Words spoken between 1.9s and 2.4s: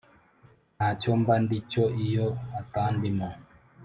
iyo